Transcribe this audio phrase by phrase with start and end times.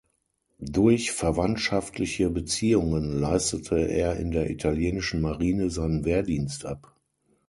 [0.63, 6.95] Durch verwandtschaftliche Beziehungen leistete er in der italienischen Marine seinen Wehrdienst ab.